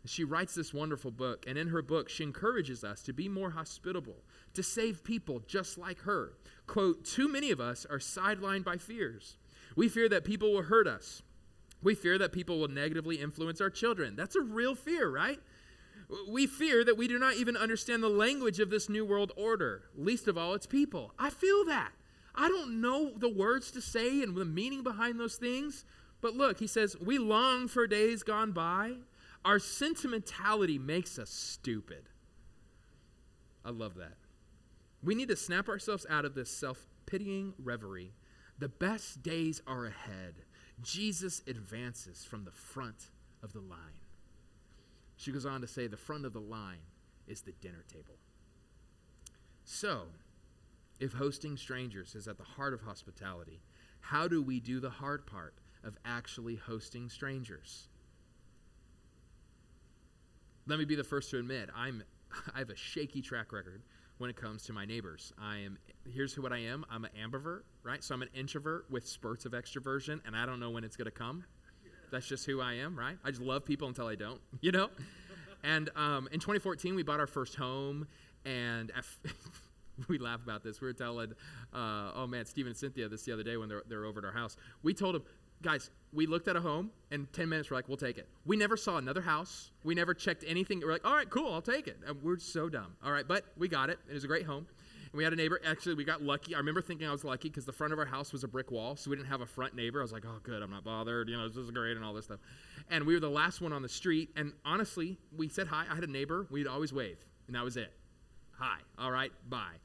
[0.06, 3.52] She writes this wonderful book, and in her book, she encourages us to be more
[3.52, 6.34] hospitable, to save people just like her.
[6.66, 9.38] Quote, too many of us are sidelined by fears.
[9.76, 11.22] We fear that people will hurt us.
[11.84, 14.16] We fear that people will negatively influence our children.
[14.16, 15.40] That's a real fear, right?
[16.28, 19.84] We fear that we do not even understand the language of this new world order,
[19.96, 21.14] least of all its people.
[21.18, 21.92] I feel that.
[22.34, 25.86] I don't know the words to say and the meaning behind those things.
[26.22, 28.98] But look, he says, we long for days gone by
[29.44, 32.10] our sentimentality makes us stupid.
[33.66, 34.18] I love that.
[35.04, 38.14] We need to snap ourselves out of this self pitying reverie.
[38.60, 40.36] The best days are ahead.
[40.82, 43.10] Jesus advances from the front
[43.44, 44.06] of the line.
[45.16, 46.82] She goes on to say the front of the line
[47.28, 48.18] is the dinner table.
[49.64, 50.08] So,
[51.00, 53.62] if hosting strangers is at the heart of hospitality,
[54.02, 57.88] how do we do the hard part of actually hosting strangers?
[60.68, 62.04] Let me be the first to admit I'm
[62.56, 63.82] I have a shaky track record
[64.18, 65.34] when it comes to my neighbors.
[65.40, 66.86] I am here's what I am.
[66.90, 68.04] I'm an ambivert, right?
[68.04, 71.06] So I'm an introvert with spurts of extroversion, and I don't know when it's going
[71.06, 71.44] to come.
[72.12, 73.18] That's just who I am, right?
[73.24, 74.90] I just love people until I don't, you know.
[75.64, 78.08] And um, in 2014, we bought our first home,
[78.46, 78.92] and
[80.08, 80.82] we laugh about this.
[80.82, 81.34] We were telling,
[81.74, 84.26] uh, oh man, Stephen and Cynthia this the other day when they're, they're over at
[84.26, 84.58] our house.
[84.84, 85.24] We told them,
[85.62, 88.28] guys, we looked at a home and 10 minutes we're like, we'll take it.
[88.46, 89.72] We never saw another house.
[89.84, 90.82] We never checked anything.
[90.82, 91.98] We're like, all right, cool, I'll take it.
[92.06, 92.96] And we're so dumb.
[93.04, 94.00] All right, but we got it.
[94.10, 94.68] It was a great home.
[95.12, 95.60] And we had a neighbor.
[95.66, 96.56] Actually, we got lucky.
[96.56, 98.72] I remember thinking I was lucky because the front of our house was a brick
[98.72, 100.00] wall, so we didn't have a front neighbor.
[100.00, 101.28] I was like, oh, good, I'm not bothered.
[101.30, 102.40] You know, this is great and all this stuff.
[102.90, 104.30] And we were the last one on the street.
[104.36, 105.86] And honestly, we said hi.
[105.90, 106.48] I had a neighbor.
[106.50, 107.92] We'd always wave, and that was it.
[108.58, 108.80] Hi.
[108.98, 109.32] All right.
[109.50, 109.76] Bye.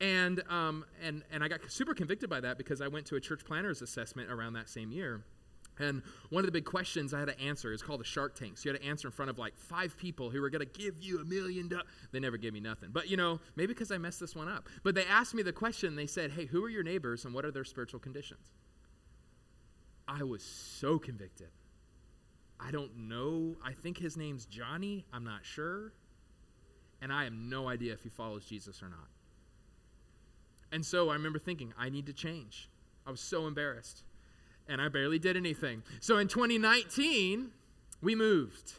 [0.00, 3.20] And um, and and I got super convicted by that because I went to a
[3.20, 5.24] church planners assessment around that same year
[5.78, 8.58] And one of the big questions I had to answer is called the Shark Tank.
[8.58, 10.80] So you had to answer in front of like five people who were going to
[10.80, 11.86] give you a million dollars.
[12.12, 12.90] They never gave me nothing.
[12.92, 14.68] But you know, maybe because I messed this one up.
[14.82, 15.96] But they asked me the question.
[15.96, 18.52] They said, hey, who are your neighbors and what are their spiritual conditions?
[20.06, 21.48] I was so convicted.
[22.60, 23.56] I don't know.
[23.64, 25.04] I think his name's Johnny.
[25.12, 25.92] I'm not sure.
[27.02, 29.08] And I have no idea if he follows Jesus or not.
[30.74, 32.68] And so I remember thinking, I need to change.
[33.06, 34.02] I was so embarrassed.
[34.68, 35.84] And I barely did anything.
[36.00, 37.50] So in 2019,
[38.02, 38.72] we moved.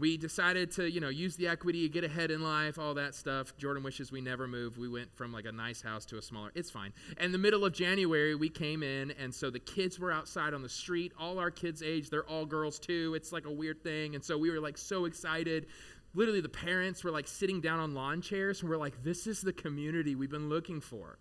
[0.00, 3.56] We decided to, you know, use the equity, get ahead in life, all that stuff.
[3.56, 4.76] Jordan wishes we never moved.
[4.76, 6.50] We went from like a nice house to a smaller.
[6.56, 6.92] It's fine.
[7.16, 10.62] And the middle of January, we came in, and so the kids were outside on
[10.62, 11.12] the street.
[11.18, 13.14] All our kids' age, they're all girls too.
[13.14, 14.16] It's like a weird thing.
[14.16, 15.66] And so we were like so excited.
[16.12, 19.40] Literally, the parents were like sitting down on lawn chairs, and we're like, this is
[19.40, 21.18] the community we've been looking for.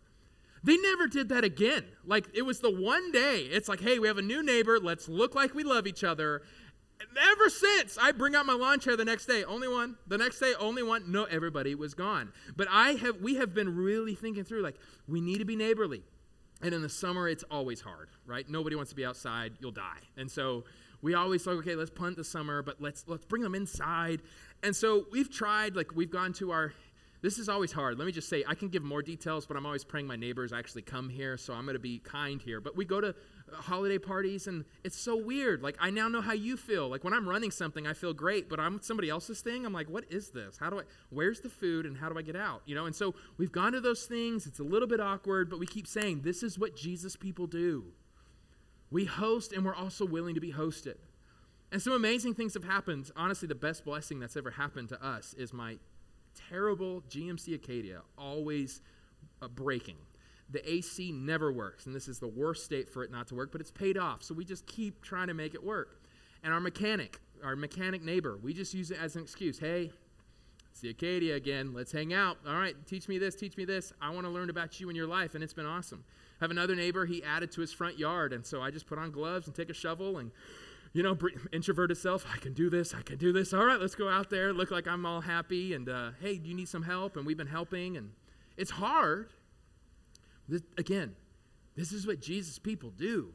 [0.66, 1.86] They never did that again.
[2.06, 3.42] Like, it was the one day.
[3.52, 4.80] It's like, hey, we have a new neighbor.
[4.80, 6.42] Let's look like we love each other.
[7.32, 9.96] Ever since, I bring out my lawn chair the next day, only one.
[10.08, 11.12] The next day, only one.
[11.12, 12.32] No, everybody was gone.
[12.56, 16.02] But I have, we have been really thinking through, like, we need to be neighborly.
[16.64, 18.50] And in the summer, it's always hard, right?
[18.50, 19.54] Nobody wants to be outside.
[19.60, 20.00] You'll die.
[20.18, 20.64] And so
[21.02, 24.22] we always like, okay, let's punt the summer, but let's let's bring them inside.
[24.64, 26.74] And so we've tried, like, we've gone to our
[27.26, 27.98] this is always hard.
[27.98, 30.54] Let me just say, I can give more details, but I'm always praying my neighbors
[30.54, 32.62] actually come here, so I'm going to be kind here.
[32.62, 35.64] But we go to uh, holiday parties, and it's so weird.
[35.64, 36.88] Like, I now know how you feel.
[36.88, 39.66] Like, when I'm running something, I feel great, but I'm somebody else's thing.
[39.66, 40.58] I'm like, what is this?
[40.60, 42.62] How do I, where's the food, and how do I get out?
[42.68, 44.46] You know, and so we've gone to those things.
[44.46, 47.86] It's a little bit awkward, but we keep saying, this is what Jesus people do.
[48.92, 50.98] We host, and we're also willing to be hosted.
[51.72, 53.10] And some amazing things have happened.
[53.16, 55.78] Honestly, the best blessing that's ever happened to us is my
[56.50, 58.82] terrible GMC Acadia, always
[59.42, 59.98] uh, breaking.
[60.50, 63.52] The AC never works, and this is the worst state for it not to work,
[63.52, 64.24] but it's paid off.
[64.24, 66.02] So we just keep trying to make it work.
[66.44, 69.58] And our mechanic, our mechanic neighbor, we just use it as an excuse.
[69.58, 69.92] Hey,
[70.72, 71.74] it's the Acadia again.
[71.74, 72.38] Let's hang out.
[72.48, 73.94] All right, teach me this, teach me this.
[74.02, 76.04] I want to learn about you and your life, and it's been awesome.
[76.40, 79.00] I have another neighbor, he added to his front yard, and so I just put
[79.00, 80.32] on gloves and take a shovel and
[80.96, 81.18] you know,
[81.52, 83.54] introverted self, I can do this, I can do this.
[83.54, 86.48] All right, let's go out there, look like I'm all happy, and uh, hey, do
[86.48, 87.18] you need some help?
[87.18, 88.12] And we've been helping, and
[88.56, 89.34] it's hard.
[90.48, 91.18] This, again,
[91.76, 93.34] this is what Jesus people do.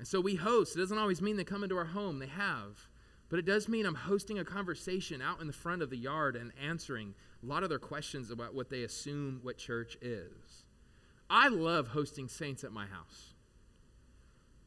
[0.00, 0.76] And so we host.
[0.76, 2.88] It doesn't always mean they come into our home, they have.
[3.28, 6.34] But it does mean I'm hosting a conversation out in the front of the yard
[6.34, 10.64] and answering a lot of their questions about what they assume what church is.
[11.30, 13.34] I love hosting saints at my house.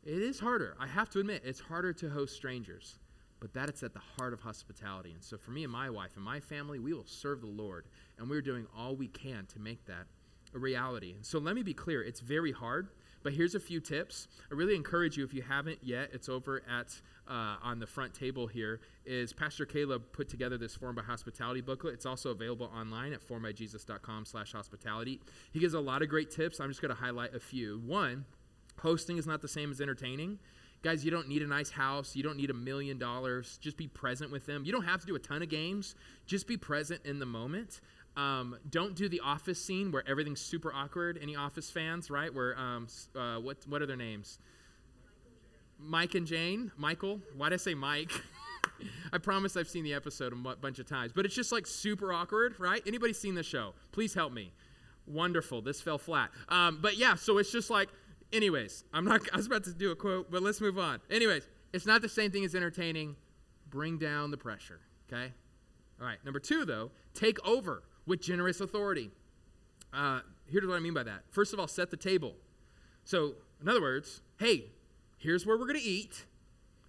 [0.03, 0.75] It is harder.
[0.79, 2.97] I have to admit, it's harder to host strangers,
[3.39, 5.11] but that is at the heart of hospitality.
[5.11, 7.85] And so for me and my wife and my family, we will serve the Lord,
[8.17, 10.07] and we're doing all we can to make that
[10.55, 11.13] a reality.
[11.15, 12.89] And so let me be clear, it's very hard,
[13.21, 14.27] but here's a few tips.
[14.51, 18.15] I really encourage you if you haven't yet, it's over at uh, on the front
[18.15, 21.93] table here is Pastor Caleb put together this Form by Hospitality booklet.
[21.93, 26.59] It's also available online at formbyjesus.com slash hospitality He gives a lot of great tips.
[26.59, 27.79] I'm just going to highlight a few.
[27.85, 28.25] One,
[28.81, 30.39] Hosting is not the same as entertaining.
[30.81, 32.15] Guys, you don't need a nice house.
[32.15, 33.59] You don't need a million dollars.
[33.61, 34.65] Just be present with them.
[34.65, 35.93] You don't have to do a ton of games.
[36.25, 37.81] Just be present in the moment.
[38.17, 41.19] Um, don't do the office scene where everything's super awkward.
[41.21, 42.33] Any office fans, right?
[42.33, 44.39] Where, um, uh, what, what are their names?
[45.79, 46.71] Mike and Jane.
[46.77, 47.21] Michael.
[47.37, 48.11] Why did I say Mike?
[49.13, 52.11] I promise I've seen the episode a bunch of times, but it's just like super
[52.11, 52.81] awkward, right?
[52.87, 53.73] Anybody seen the show?
[53.91, 54.51] Please help me.
[55.05, 55.61] Wonderful.
[55.61, 56.31] This fell flat.
[56.49, 57.89] Um, but yeah, so it's just like
[58.33, 61.01] Anyways, I'm not, I was about to do a quote, but let's move on.
[61.09, 63.15] Anyways, it's not the same thing as entertaining.
[63.69, 64.79] Bring down the pressure,
[65.11, 65.31] okay?
[65.99, 69.11] All right, number two, though, take over with generous authority.
[69.93, 71.23] Uh, here's what I mean by that.
[71.29, 72.35] First of all, set the table.
[73.03, 74.65] So, in other words, hey,
[75.17, 76.25] here's where we're going to eat.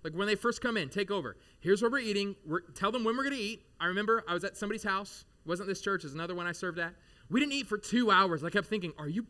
[0.04, 1.36] Like when they first come in, take over.
[1.60, 2.34] Here's where we're eating.
[2.46, 3.64] We're, tell them when we're going to eat.
[3.80, 5.24] I remember I was at somebody's house.
[5.44, 6.94] It wasn't this church, it's another one I served at.
[7.30, 8.44] We didn't eat for two hours.
[8.44, 9.26] I kept thinking, are you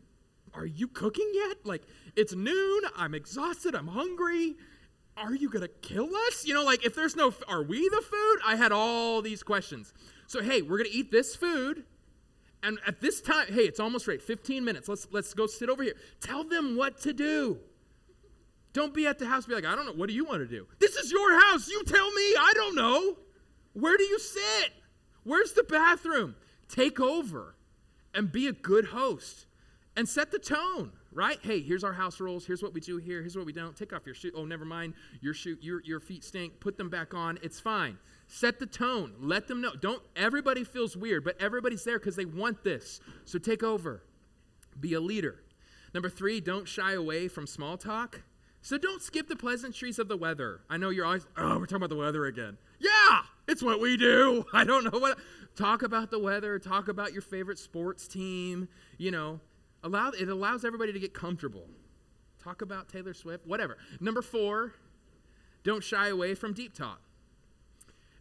[0.53, 1.65] are you cooking yet?
[1.65, 1.83] Like,
[2.15, 2.81] it's noon.
[2.95, 3.75] I'm exhausted.
[3.75, 4.55] I'm hungry.
[5.17, 6.45] Are you going to kill us?
[6.45, 8.39] You know, like, if there's no, are we the food?
[8.45, 9.93] I had all these questions.
[10.27, 11.83] So, hey, we're going to eat this food.
[12.61, 14.21] And at this time, hey, it's almost right.
[14.21, 14.87] 15 minutes.
[14.87, 15.95] Let's, let's go sit over here.
[16.21, 17.59] Tell them what to do.
[18.71, 19.93] Don't be at the house be like, I don't know.
[19.93, 20.65] What do you want to do?
[20.79, 21.67] This is your house.
[21.67, 22.35] You tell me.
[22.39, 23.17] I don't know.
[23.73, 24.71] Where do you sit?
[25.23, 26.35] Where's the bathroom?
[26.69, 27.55] Take over
[28.15, 29.45] and be a good host
[29.95, 31.37] and set the tone, right?
[31.41, 32.45] Hey, here's our house rules.
[32.45, 33.21] Here's what we do here.
[33.21, 33.75] Here's what we don't.
[33.75, 34.31] Take off your shoe.
[34.35, 34.93] Oh, never mind.
[35.21, 36.59] Your shoe, your, your feet stink.
[36.59, 37.37] Put them back on.
[37.41, 37.97] It's fine.
[38.27, 39.13] Set the tone.
[39.19, 39.73] Let them know.
[39.79, 42.99] Don't everybody feels weird, but everybody's there because they want this.
[43.25, 44.03] So take over.
[44.79, 45.43] Be a leader.
[45.93, 48.21] Number three, don't shy away from small talk.
[48.61, 50.61] So don't skip the pleasantries of the weather.
[50.69, 52.57] I know you're always, oh, we're talking about the weather again.
[52.79, 54.45] Yeah, it's what we do.
[54.53, 55.19] I don't know what.
[55.55, 56.57] Talk about the weather.
[56.57, 58.69] Talk about your favorite sports team.
[58.97, 59.39] You know,
[59.83, 61.67] allow it allows everybody to get comfortable.
[62.43, 63.77] Talk about Taylor Swift, whatever.
[63.99, 64.73] Number four,
[65.63, 66.99] don't shy away from deep talk.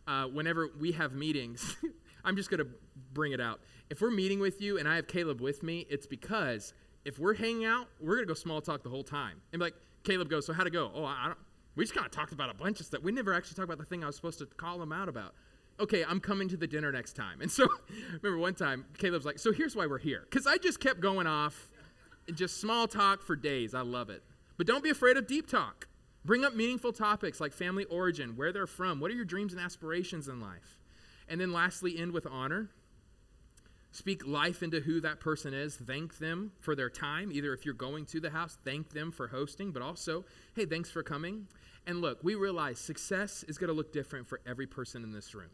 [0.06, 1.76] Uh, whenever we have meetings,
[2.24, 2.68] I'm just going to
[3.12, 3.60] bring it out.
[3.90, 7.34] If we're meeting with you and I have Caleb with me, it's because if we're
[7.34, 9.40] hanging out, we're going to go small talk the whole time.
[9.52, 10.90] And like, Caleb goes, So how'd it go?
[10.94, 11.38] Oh, I don't.
[11.74, 13.02] We just kind of talked about a bunch of stuff.
[13.02, 15.34] We never actually talked about the thing I was supposed to call him out about.
[15.82, 17.40] Okay, I'm coming to the dinner next time.
[17.40, 17.66] And so,
[18.22, 20.24] remember one time, Caleb's like, So here's why we're here.
[20.30, 21.70] Because I just kept going off,
[22.32, 23.74] just small talk for days.
[23.74, 24.22] I love it.
[24.56, 25.88] But don't be afraid of deep talk.
[26.24, 29.60] Bring up meaningful topics like family origin, where they're from, what are your dreams and
[29.60, 30.78] aspirations in life.
[31.28, 32.70] And then lastly, end with honor.
[33.90, 35.74] Speak life into who that person is.
[35.74, 37.32] Thank them for their time.
[37.32, 40.24] Either if you're going to the house, thank them for hosting, but also,
[40.54, 41.48] hey, thanks for coming.
[41.88, 45.34] And look, we realize success is going to look different for every person in this
[45.34, 45.50] room.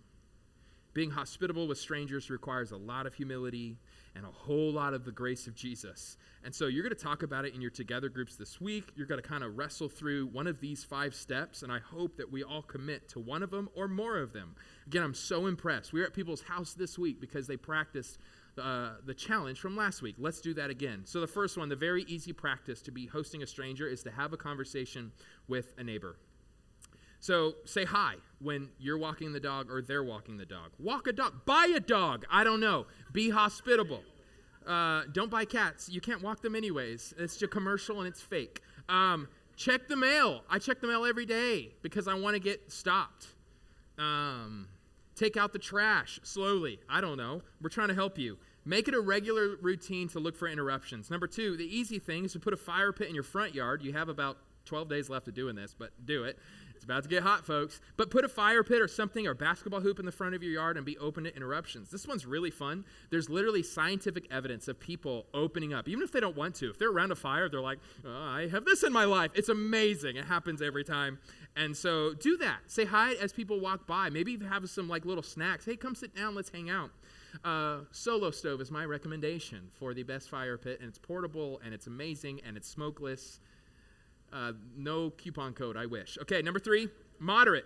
[0.94, 3.76] Being hospitable with strangers requires a lot of humility
[4.14, 6.16] and a whole lot of the grace of Jesus.
[6.44, 8.90] And so you're going to talk about it in your together groups this week.
[8.96, 12.16] You're going to kind of wrestle through one of these five steps, and I hope
[12.16, 14.56] that we all commit to one of them or more of them.
[14.86, 15.92] Again, I'm so impressed.
[15.92, 18.18] We were at people's house this week because they practiced
[18.60, 20.16] uh, the challenge from last week.
[20.18, 21.02] Let's do that again.
[21.04, 24.10] So, the first one, the very easy practice to be hosting a stranger is to
[24.10, 25.12] have a conversation
[25.46, 26.16] with a neighbor.
[27.20, 30.70] So, say hi when you're walking the dog or they're walking the dog.
[30.78, 31.44] Walk a dog.
[31.44, 32.24] Buy a dog.
[32.30, 32.86] I don't know.
[33.12, 34.02] Be hospitable.
[34.66, 35.88] Uh, don't buy cats.
[35.88, 37.14] You can't walk them anyways.
[37.18, 38.60] It's just commercial and it's fake.
[38.88, 40.42] Um, check the mail.
[40.48, 43.28] I check the mail every day because I want to get stopped.
[43.98, 44.68] Um,
[45.16, 46.80] take out the trash slowly.
[46.88, 47.42] I don't know.
[47.60, 48.38] We're trying to help you.
[48.64, 51.10] Make it a regular routine to look for interruptions.
[51.10, 53.82] Number two, the easy thing is to put a fire pit in your front yard.
[53.82, 56.38] You have about 12 days left of doing this, but do it.
[56.88, 57.82] About to get hot, folks.
[57.98, 60.52] But put a fire pit or something or basketball hoop in the front of your
[60.52, 61.90] yard and be open to interruptions.
[61.90, 62.86] This one's really fun.
[63.10, 66.70] There's literally scientific evidence of people opening up, even if they don't want to.
[66.70, 69.32] If they're around a fire, they're like, oh, I have this in my life.
[69.34, 70.16] It's amazing.
[70.16, 71.18] It happens every time.
[71.56, 72.60] And so do that.
[72.68, 74.08] Say hi as people walk by.
[74.08, 75.66] Maybe have some like little snacks.
[75.66, 76.34] Hey, come sit down.
[76.34, 76.90] Let's hang out.
[77.44, 81.74] Uh, Solo Stove is my recommendation for the best fire pit, and it's portable and
[81.74, 83.40] it's amazing and it's smokeless.
[84.32, 86.18] Uh, no coupon code, I wish.
[86.22, 87.64] Okay, number three, moderate.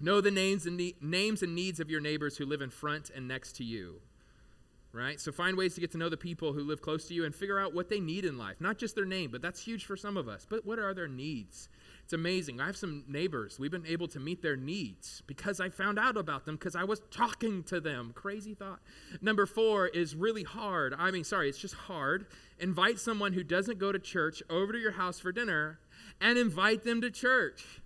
[0.00, 3.26] Know the names and, names and needs of your neighbors who live in front and
[3.26, 4.00] next to you.
[4.92, 5.20] Right?
[5.20, 7.34] So find ways to get to know the people who live close to you and
[7.34, 8.56] figure out what they need in life.
[8.60, 10.46] Not just their name, but that's huge for some of us.
[10.48, 11.68] But what are their needs?
[12.02, 12.60] It's amazing.
[12.60, 13.58] I have some neighbors.
[13.58, 16.84] We've been able to meet their needs because I found out about them because I
[16.84, 18.12] was talking to them.
[18.14, 18.78] Crazy thought.
[19.20, 20.94] Number four is really hard.
[20.96, 22.26] I mean, sorry, it's just hard.
[22.58, 25.78] Invite someone who doesn't go to church over to your house for dinner
[26.20, 27.80] and invite them to church.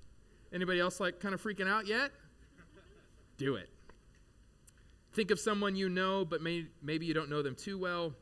[0.53, 2.11] Anybody else like kind of freaking out yet?
[3.37, 3.68] Do it.
[5.12, 8.12] Think of someone you know, but may, maybe you don't know them too well.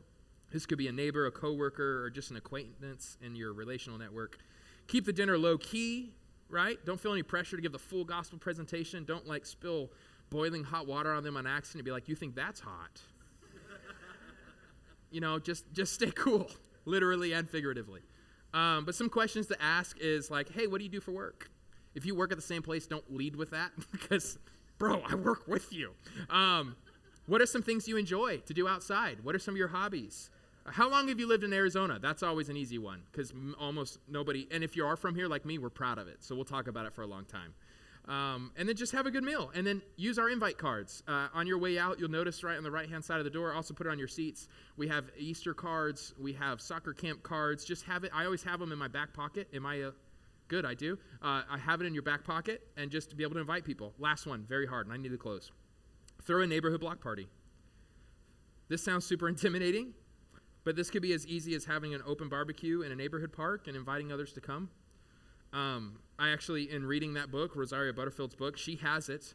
[0.52, 4.38] This could be a neighbor, a coworker, or just an acquaintance in your relational network.
[4.86, 6.14] Keep the dinner low key,
[6.48, 6.78] right?
[6.86, 9.04] Don't feel any pressure to give the full gospel presentation.
[9.04, 9.90] Don't like spill
[10.30, 13.00] boiling hot water on them on accident and be like, you think that's hot?
[15.10, 16.50] you know, just just stay cool,
[16.86, 18.00] literally and figuratively.
[18.54, 21.50] Um, but some questions to ask is like, hey, what do you do for work?
[21.94, 24.38] If you work at the same place, don't lead with that because,
[24.78, 25.92] bro, I work with you.
[26.30, 26.76] Um,
[27.26, 29.18] what are some things you enjoy to do outside?
[29.22, 30.30] What are some of your hobbies?
[30.66, 31.98] How long have you lived in Arizona?
[32.00, 35.26] That's always an easy one because m- almost nobody, and if you are from here
[35.26, 36.22] like me, we're proud of it.
[36.22, 37.54] So we'll talk about it for a long time.
[38.08, 39.50] Um, and then just have a good meal.
[39.54, 41.02] And then use our invite cards.
[41.06, 43.30] Uh, on your way out, you'll notice right on the right hand side of the
[43.30, 44.48] door, also put it on your seats.
[44.76, 47.64] We have Easter cards, we have soccer camp cards.
[47.64, 48.10] Just have it.
[48.14, 49.48] I always have them in my back pocket.
[49.52, 49.90] Am I a,
[50.48, 50.64] good?
[50.64, 50.98] I do.
[51.22, 53.64] Uh, I have it in your back pocket and just to be able to invite
[53.64, 53.92] people.
[53.98, 55.52] Last one, very hard, and I need to close.
[56.22, 57.28] Throw a neighborhood block party.
[58.68, 59.92] This sounds super intimidating,
[60.64, 63.66] but this could be as easy as having an open barbecue in a neighborhood park
[63.66, 64.70] and inviting others to come.
[65.52, 69.34] Um, I actually, in reading that book, Rosaria Butterfield's book, she has it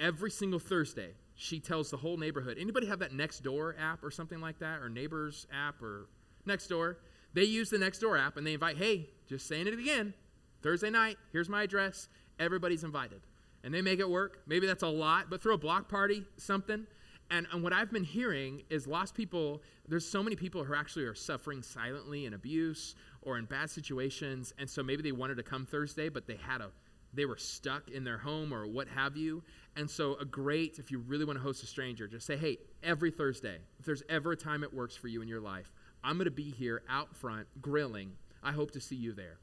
[0.00, 1.10] every single Thursday.
[1.34, 2.56] She tells the whole neighborhood.
[2.58, 6.08] Anybody have that Nextdoor app or something like that, or Neighbors app or
[6.46, 6.96] Nextdoor?
[7.34, 10.14] They use the Nextdoor app and they invite, hey, just saying it again,
[10.62, 12.08] Thursday night, here's my address.
[12.38, 13.20] Everybody's invited.
[13.62, 14.40] And they make it work.
[14.46, 16.86] Maybe that's a lot, but throw a block party, something.
[17.30, 21.04] And, and what I've been hearing is lost people, there's so many people who actually
[21.04, 24.54] are suffering silently in abuse or in bad situations.
[24.58, 26.70] And so maybe they wanted to come Thursday, but they had a,
[27.12, 29.42] they were stuck in their home or what have you.
[29.76, 32.58] And so, a great, if you really want to host a stranger, just say, hey,
[32.82, 35.72] every Thursday, if there's ever a time it works for you in your life,
[36.04, 38.12] I'm going to be here out front grilling.
[38.42, 39.38] I hope to see you there.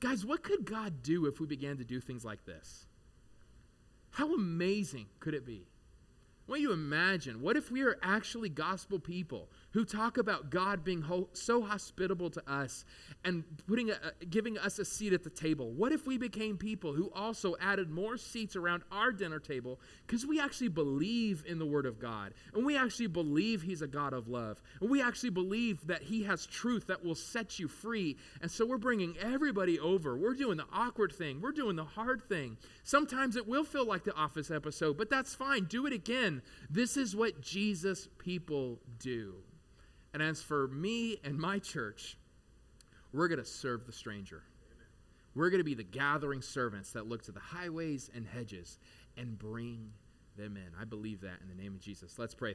[0.00, 2.86] Guys, what could God do if we began to do things like this?
[4.10, 5.66] How amazing could it be?
[6.46, 7.40] What do you imagine?
[7.40, 12.30] What if we are actually gospel people who talk about God being ho- so hospitable
[12.30, 12.84] to us
[13.24, 13.96] and putting a,
[14.28, 15.70] giving us a seat at the table?
[15.72, 20.26] What if we became people who also added more seats around our dinner table because
[20.26, 24.12] we actually believe in the Word of God and we actually believe He's a God
[24.12, 28.16] of love and we actually believe that He has truth that will set you free?
[28.40, 30.16] And so we're bringing everybody over.
[30.16, 32.58] We're doing the awkward thing, we're doing the hard thing.
[32.84, 35.64] Sometimes it will feel like the office episode, but that's fine.
[35.64, 36.42] Do it again.
[36.68, 39.36] This is what Jesus people do.
[40.12, 42.16] And as for me and my church,
[43.12, 44.42] we're going to serve the stranger.
[45.34, 48.78] We're going to be the gathering servants that look to the highways and hedges
[49.16, 49.90] and bring
[50.36, 50.68] them in.
[50.80, 52.18] I believe that in the name of Jesus.
[52.18, 52.50] Let's pray.